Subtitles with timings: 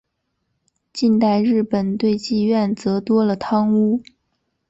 [0.91, 4.01] 近代日本对妓院则多了汤屋。